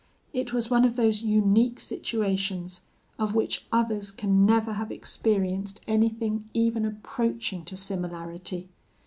[0.33, 2.81] It was one of those unique situations
[3.19, 8.69] of which others can never have experienced anything even approaching to similarity.